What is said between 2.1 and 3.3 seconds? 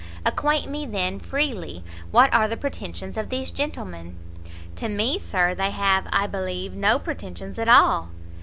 are the pretensions of